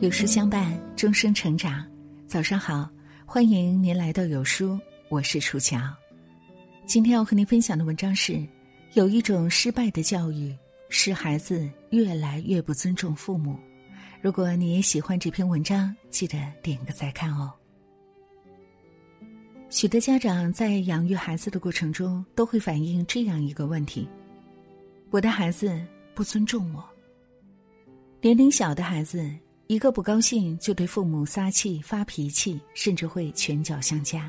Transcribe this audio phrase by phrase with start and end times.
[0.00, 1.86] 有书相伴，终生成长。
[2.26, 2.88] 早上好，
[3.26, 4.80] 欢迎您来到有书，
[5.10, 5.78] 我是楚乔。
[6.86, 8.42] 今天要和您分享的文章是：
[8.94, 10.56] 有一种失败的教育，
[10.88, 13.58] 使孩子越来越不尊重父母。
[14.22, 17.52] 如果你也喜欢这篇文章，记得点个再看哦。
[19.68, 24.08] 许多家长在养育孩子的过程中，都会反映这样一个问题：
[25.10, 25.78] 我的孩子
[26.14, 26.82] 不尊重我。
[28.22, 29.30] 年龄小的孩子，
[29.70, 34.28] 一个不高兴就对父母撒气、发脾气，甚至会拳脚相加；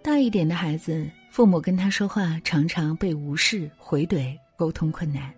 [0.00, 5.30] 大一点的孩子，父母跟他说话常常被无视、回怼，沟通困难，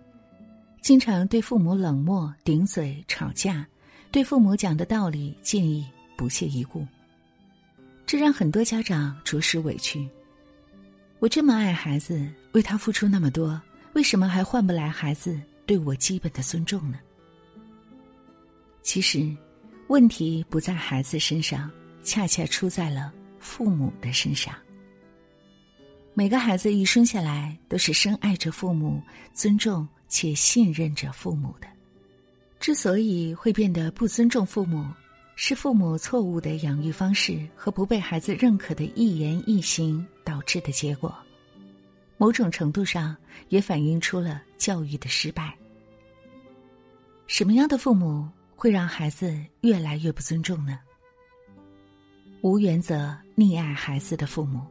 [0.81, 3.67] 经常对父母冷漠、顶嘴、吵架，
[4.09, 6.87] 对父母讲的道理、建议不屑一顾，
[8.05, 10.07] 这让很多家长着实委屈。
[11.19, 13.61] 我这么爱孩子，为他付出那么多，
[13.95, 16.99] 为什么还换不来孩子对我基本的尊重呢？
[18.87, 19.35] 其实，
[19.89, 21.69] 问题不在孩子身上，
[22.03, 24.55] 恰恰出在了父母的身上。
[26.13, 31.67] 每个孩子一生下来都是深爱着父母、尊重且信任着父母的。
[32.61, 34.89] 之所以会变得不尊重父母，
[35.35, 41.13] 是父母错误的养育方式和不被孩子认可的一言一行导致的结果。
[42.15, 43.13] 某种程度上，
[43.49, 45.53] 也反映出了教育的失败。
[47.27, 48.25] 什么样的父母？
[48.59, 50.79] 会让孩子越来越不尊重呢？
[52.41, 54.65] 无原则溺爱孩子的父母，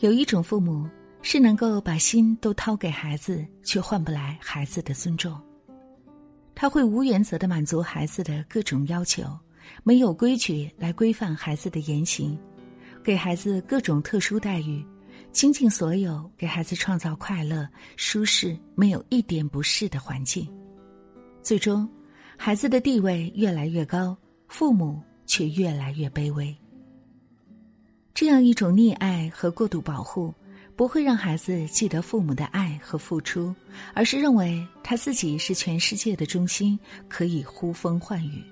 [0.00, 0.84] 有一种父母
[1.22, 5.40] 是能够把心都掏给孩子，却换不来孩子的尊重。
[6.56, 9.22] 他会无原则的满足孩子的各种要求，
[9.84, 12.36] 没有规矩来规范孩子的言行，
[13.00, 14.84] 给孩子各种特殊待遇，
[15.30, 20.52] 倾尽所有给孩子创造快乐、舒适、没有一点不适的环境，
[21.44, 21.88] 最终。
[22.36, 24.16] 孩子的地位越来越高，
[24.48, 26.56] 父母却越来越卑微。
[28.14, 30.32] 这样一种溺爱和过度保护，
[30.74, 33.54] 不会让孩子记得父母的爱和付出，
[33.94, 38.42] 而是认为他自己是全世界的中心，可以呼风唤雨，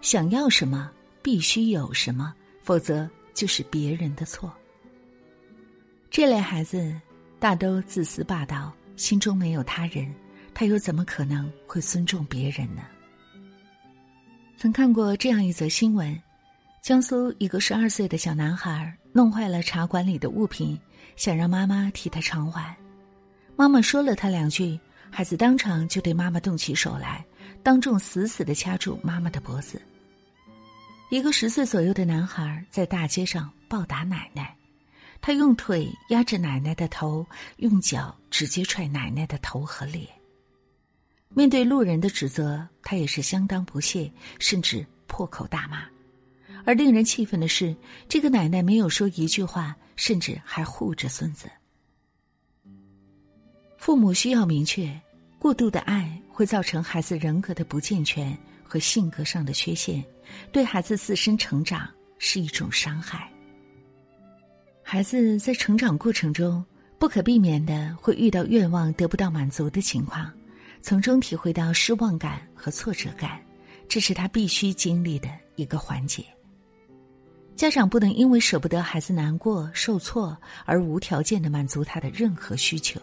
[0.00, 0.90] 想要什么
[1.22, 4.52] 必须有什么，否则就是别人的错。
[6.10, 6.94] 这类孩子
[7.38, 10.14] 大都自私霸道，心中没有他人，
[10.52, 12.82] 他又怎么可能会尊重别人呢？
[14.56, 16.16] 曾看过这样一则新闻：
[16.82, 20.78] 江苏一个十二岁的小男孩弄坏了茶馆里的物品，
[21.16, 22.76] 想让妈妈替他偿还。
[23.56, 24.78] 妈妈说了他两句，
[25.10, 27.24] 孩子当场就对妈妈动起手来，
[27.62, 29.82] 当众死死的掐住妈妈的脖子。
[31.10, 34.56] 一个十岁左右的男孩在大街上暴打奶奶，
[35.20, 37.26] 他用腿压着奶奶的头，
[37.56, 40.06] 用脚直接踹奶奶的头和脸。
[41.34, 45.84] 面对路人的指责，他也是相当不屑，甚至破口大骂。
[46.64, 47.74] 而令人气愤的是，
[48.08, 51.48] 这个奶奶没有说一句话，甚至还护着孙子。
[53.78, 55.00] 父母需要明确，
[55.38, 60.04] 过度的爱会造成孩子人格的不健全和性格上的缺陷，
[60.52, 61.88] 对孩子自身成长
[62.18, 63.28] 是一种伤害。
[64.84, 66.64] 孩子在成长过程中，
[66.98, 70.30] 不可避免的会遇到愿望得不到满足的情况。
[70.82, 73.40] 从中体会到失望感和挫折感，
[73.88, 76.24] 这是他必须经历的一个环节。
[77.54, 83.00] 家长不能因为舍不得孩子难过、受挫而无条件的满足他的任何需求。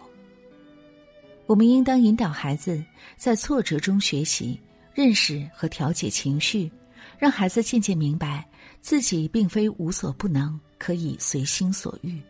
[1.45, 2.84] 我们应当引导孩子
[3.16, 4.59] 在挫折中学习、
[4.94, 6.69] 认识和调节情绪，
[7.17, 8.46] 让孩子渐渐明白
[8.81, 12.22] 自己并非无所不能，可以随心所欲。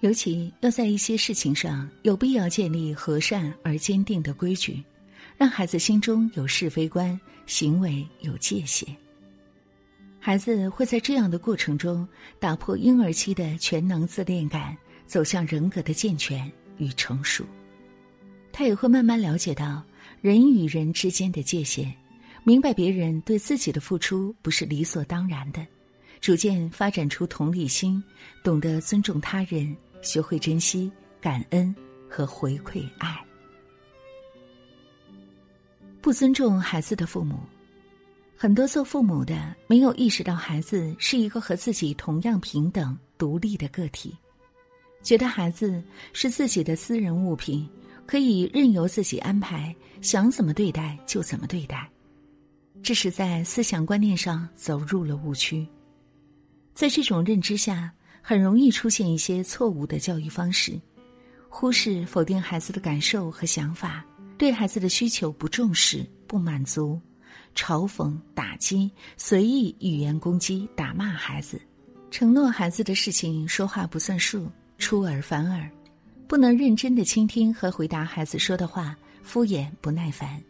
[0.00, 4.82] 尤其要在一些事情上，有必要建立和善而坚定的规矩，
[5.36, 8.88] 让孩子心中有是非观，行为有界限。
[10.18, 12.06] 孩子会在这样的过程中
[12.38, 17.44] 打破婴儿期的全能自恋感，走向人格的健全与成熟。
[18.52, 19.82] 他也会慢慢了解到
[20.22, 21.92] 人与人之间的界限，
[22.42, 25.66] 明白别人对自己的付出不是理所当然的，
[26.20, 28.02] 逐渐发展出同理心，
[28.42, 29.76] 懂得尊重他人。
[30.02, 31.74] 学会珍惜、感恩
[32.08, 33.18] 和回馈爱。
[36.00, 37.38] 不尊重孩子的父母，
[38.36, 44.16] 很多做父母的没有意识到孩子是一个和自己同样平等、独立的个体，
[45.02, 45.82] 觉得孩子
[46.14, 47.68] 是自己的私人物品，
[48.06, 51.86] 可以任由自己安排，想怎么对待就怎么对待。
[52.82, 55.66] 这是在思想观念上走入了误区，
[56.72, 57.92] 在这种认知下。
[58.22, 60.78] 很容易出现一些错误的教育方式，
[61.48, 64.04] 忽视、否定孩子的感受和想法，
[64.38, 67.00] 对孩子的需求不重视、不满足，
[67.54, 71.60] 嘲讽、打击、随意语言攻击、打骂孩子，
[72.10, 75.68] 承诺孩子的事情说话不算数，出尔反尔，
[76.28, 80.40] 不能认真的倾听和回答孩子说的话，敷衍不耐烦，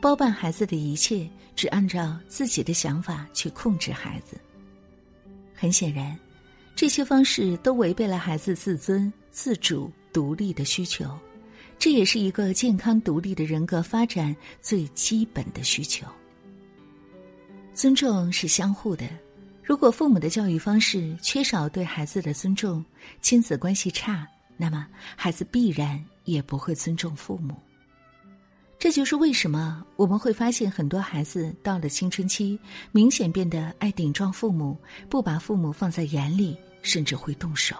[0.00, 4.40] 包办孩子的一切，只按照自己的想法去控制孩子。
[5.54, 6.18] 很显然，
[6.74, 11.18] 这些方式都违背了孩子自尊、自主、独立的需求。
[11.78, 16.06] 这也是一个健康独立的人格发展最基本的需求。
[17.72, 19.08] 尊重是相互的，
[19.62, 22.84] 如果父母的教育方式缺少对孩子的尊重，
[23.22, 24.86] 亲子关系差，那么
[25.16, 27.54] 孩子必然也不会尊重父母。
[28.80, 32.58] 这就是为什么我们会发现很多孩子到了青春期，
[32.90, 34.76] 明显变得爱顶撞父母，
[35.08, 37.76] 不把父母放在眼里，甚至会动手。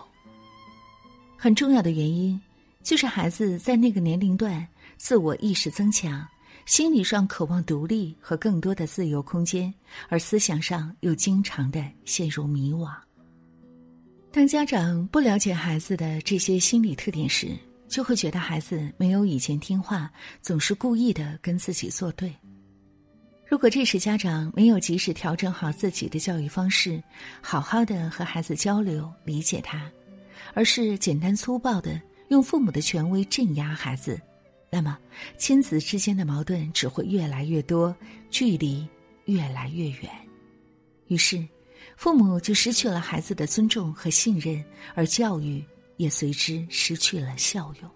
[1.37, 2.41] 很重要的原因。
[2.82, 4.67] 就是孩子在那个年龄段
[4.97, 6.26] 自我意识增强，
[6.64, 9.73] 心理上渴望独立和更多的自由空间，
[10.08, 12.91] 而思想上又经常的陷入迷惘。
[14.32, 17.49] 当家长不了解孩子的这些心理特点时，
[17.90, 20.10] 就会觉得孩子没有以前听话，
[20.40, 22.32] 总是故意的跟自己作对。
[23.44, 27.02] 如果这时家长没有及时调整好自己的教育方式，
[27.42, 29.90] 好好的和孩子交流理解他，
[30.54, 32.00] 而是简单粗暴的。
[32.28, 34.20] 用父母的权威镇压孩子，
[34.70, 34.96] 那么
[35.37, 37.92] 亲子之间的矛盾只会越来越多，
[38.31, 38.87] 距离
[39.25, 40.08] 越来越远。
[41.08, 41.44] 于是，
[41.96, 44.64] 父母就失去了孩子的尊重和信任，
[44.94, 45.60] 而教育
[46.00, 47.91] 也随之失去了效用。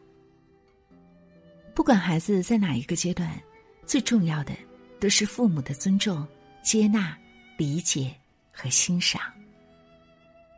[1.75, 3.43] 不管孩子在哪一个阶段，
[3.87, 4.53] 最重要的
[5.01, 6.27] 都是父母的尊重、
[6.62, 7.17] 接纳、
[7.56, 8.15] 理解
[8.53, 9.23] 和欣赏。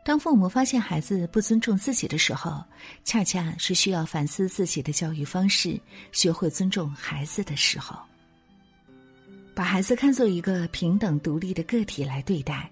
[0.03, 2.61] 当父母发现孩子不尊重自己的时候，
[3.05, 5.79] 恰恰是需要反思自己的教育方式，
[6.11, 7.97] 学会尊重孩子的时候。
[9.55, 12.69] 把孩子看作一个平等独立的个体来对待，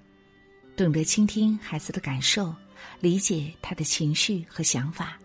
[0.75, 2.53] 懂得倾听孩子的感受，
[2.99, 5.19] 理解他的情绪和想法，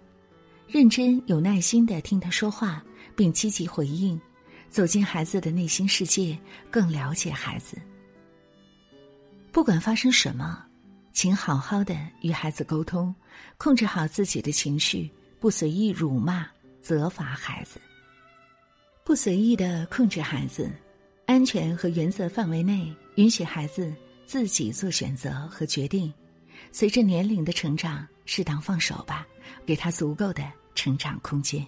[0.67, 2.85] 认真有耐心的听他说话，
[3.17, 4.21] 并积极回应，
[4.69, 6.39] 走进孩子的内心世界，
[6.71, 7.77] 更了解孩子。
[9.53, 10.67] 不管发生什么。
[11.13, 13.13] 请好好的与孩子沟通，
[13.59, 15.11] 控制好自己的情绪，
[15.41, 16.47] 不随意辱骂、
[16.81, 17.81] 责罚孩子，
[19.05, 20.71] 不随意的控制孩子，
[21.27, 23.93] 安全和原则范围内允许孩子
[24.25, 26.11] 自己做选择和决定。
[26.73, 29.27] 随着年龄的成长，适当放手吧，
[29.67, 30.43] 给他足够的
[30.75, 31.67] 成长空间。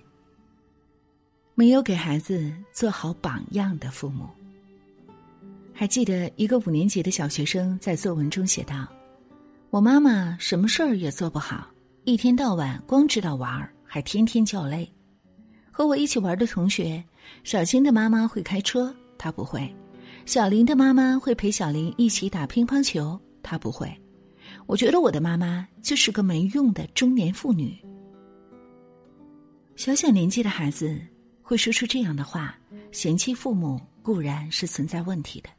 [1.54, 4.26] 没有给孩子做好榜样的父母，
[5.74, 8.88] 还记得一个五年级的小学生在作文中写道。
[9.68, 11.66] 我妈妈什么事儿也做不好，
[12.04, 14.90] 一天到晚光知道玩儿，还天天叫累。
[15.70, 17.02] 和我一起玩的同学，
[17.44, 19.62] 小青的妈妈会开车，她不会；
[20.26, 23.90] 小林的妈妈会陪小林一起打乒乓球，她不会。
[24.66, 27.76] 我觉得我的妈妈就是个没用的中年妇女。
[29.76, 31.00] 小小年纪的孩子
[31.42, 32.56] 会说出这样的话，
[32.90, 35.50] 嫌弃父母固然是存在问题的，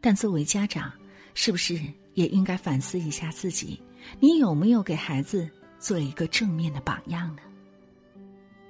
[0.00, 0.92] 但作为家长，
[1.34, 1.80] 是不是？
[2.14, 3.80] 也应该反思一下自己，
[4.18, 5.48] 你有没有给孩子
[5.78, 7.42] 做一个正面的榜样呢？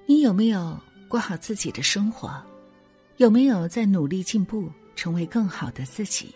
[0.07, 2.31] 你有没有过好自己的生活？
[3.17, 6.35] 有没有在努力进步，成为更好的自己？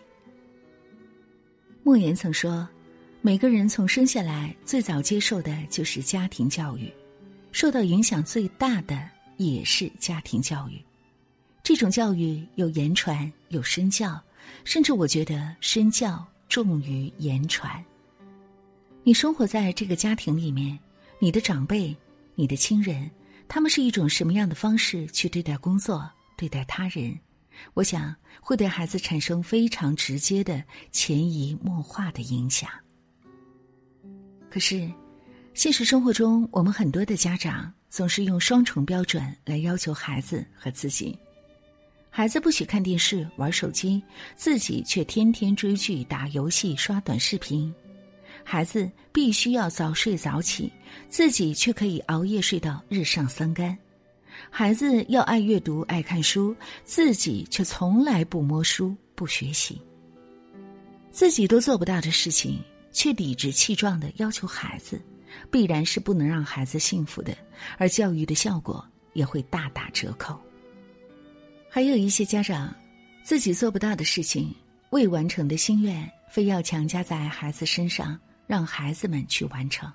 [1.82, 2.66] 莫言曾说
[3.26, 6.92] ：“每个人从生下来最早接受的就是家庭教育，
[7.52, 9.02] 受到影响最大的
[9.38, 10.78] 也是家庭教育。
[11.62, 14.22] 这种教育有言传，有身教，
[14.62, 17.82] 甚至我觉得身教。”重于言传。
[19.02, 20.78] 你生活在这个家庭里面，
[21.18, 21.96] 你的长辈、
[22.34, 23.10] 你的亲人，
[23.48, 27.18] 他们是一种什么样的方式去对待工作、对待他人？
[27.72, 30.62] 我想会对孩子产生非常直接的、
[30.92, 32.68] 潜移默化的影响。
[34.54, 34.88] 可是，
[35.52, 41.18] 现实生活中，我们很多的家长总是用双重标准来要求孩子和自己。
[42.08, 44.00] 孩子不许看电视、玩手机，
[44.36, 47.74] 自己却天天追剧、打游戏、刷短视频。
[48.44, 50.72] 孩子必须要早睡早起，
[51.08, 53.76] 自己却可以熬夜睡到日上三竿。
[54.50, 59.82] 孩子要爱阅读、爱看书，自己却从来不摸书、不学习。
[61.10, 62.62] 自己都做不到的事情，
[62.94, 64.98] 却理直气壮的要求孩子，
[65.50, 67.36] 必然是不能让孩子幸福的，
[67.76, 68.82] 而教育的效果
[69.12, 70.40] 也会大打折扣。
[71.68, 72.74] 还有一些家长，
[73.22, 74.54] 自己做不到的事情、
[74.90, 79.92] 未完成的心愿，非要强加在孩子身上，让孩子们去完成。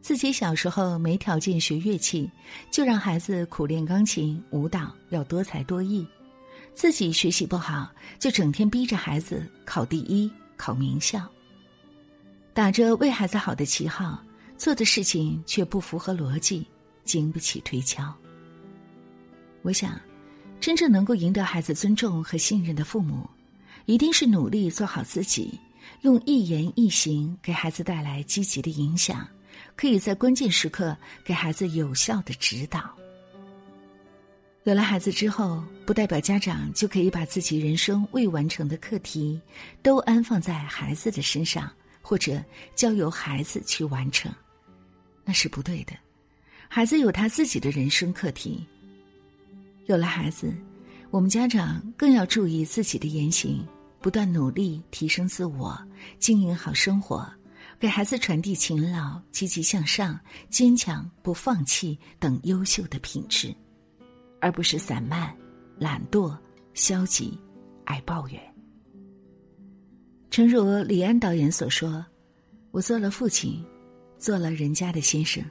[0.00, 2.28] 自己小时候没条件学乐器，
[2.72, 6.04] 就让孩子苦练钢琴、舞蹈，要多才多艺。
[6.74, 7.88] 自己学习不好，
[8.18, 11.30] 就整天逼着孩子考第一、考名校，
[12.60, 14.22] 打着为孩子好的旗号，
[14.58, 16.66] 做的事情却不符合逻辑，
[17.04, 18.14] 经不起推敲。
[19.62, 19.98] 我想，
[20.60, 23.26] 真正能够赢得孩子尊重和信任的父母，
[23.86, 25.58] 一定是努力做好自己，
[26.02, 29.26] 用一言一行给孩子带来积极的影响，
[29.74, 32.94] 可以在关键时刻给孩子有效的指导。
[34.64, 39.40] 有了孩子之后，不代表家长就可以把自己人生未完成的课题
[39.82, 41.72] 都安放在孩子的身上，
[42.10, 42.42] 或者
[42.74, 44.34] 交由孩子去完成，
[45.24, 45.92] 那是不对的。
[46.68, 48.66] 孩子有他自己的人生课题。
[49.86, 50.52] 有了孩子，
[51.12, 53.64] 我们家长更要注意自己的言行，
[54.00, 55.80] 不断努力提升自我，
[56.18, 57.24] 经营好生活，
[57.78, 63.54] 给孩子传递勤劳、积极向上、坚强不放弃等优秀的品质。
[64.40, 65.32] 而不是散漫、
[65.78, 66.36] 懒惰、
[66.74, 67.38] 消极、
[67.84, 68.49] 爱抱怨。
[70.30, 72.06] 诚如李安导演所说
[72.70, 73.64] ：“我做了父亲，
[74.16, 75.44] 做了人家的先生，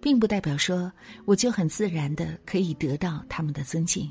[0.00, 0.90] 并不代表说
[1.24, 4.08] 我就很自然的可以得到他们的尊敬。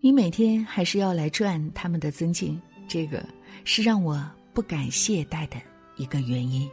[0.00, 3.26] 你每天还是要来赚他们的尊敬，这个
[3.64, 4.24] 是让我
[4.54, 5.56] 不敢懈怠的
[5.96, 6.70] 一个原因。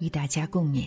[0.00, 0.86] 与大家共勉。